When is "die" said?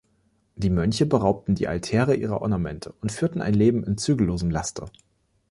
0.55-0.71, 1.53-1.67